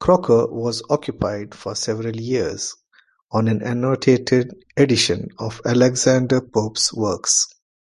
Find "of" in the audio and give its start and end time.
5.38-5.60